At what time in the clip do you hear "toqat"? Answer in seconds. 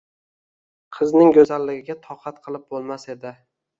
2.07-2.43